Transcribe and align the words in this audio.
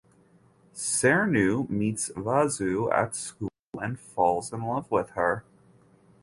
Sreenu 0.73 1.69
meets 1.69 2.09
Vasu 2.15 2.91
at 2.91 3.15
school 3.15 3.51
and 3.79 3.99
falls 3.99 4.51
in 4.51 4.63
love 4.65 4.89
with 4.89 5.11
her. 5.11 5.43